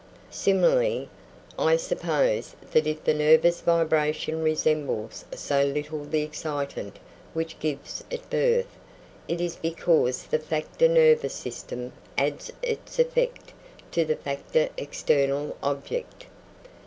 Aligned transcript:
Similarly, 0.31 1.09
I 1.59 1.77
suppose 1.77 2.55
that 2.71 2.87
if 2.87 3.03
the 3.03 3.13
nervous 3.13 3.61
vibration 3.61 4.41
resembles 4.41 5.25
so 5.35 5.63
little 5.63 6.05
the 6.05 6.23
excitant 6.23 6.97
which 7.33 7.59
gives 7.59 8.03
it 8.09 8.27
birth, 8.31 8.75
it 9.27 9.39
is 9.39 9.55
because 9.55 10.23
the 10.23 10.39
factor 10.39 10.87
nervous 10.87 11.35
system 11.35 11.93
adds 12.17 12.51
its 12.63 12.97
effect 12.97 13.53
to 13.91 14.03
the 14.03 14.15
factor 14.15 14.69
external 14.75 15.55
object. 15.61 16.25